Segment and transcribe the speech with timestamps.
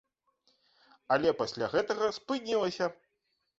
[1.17, 2.85] Але пасля гэтага спынілася.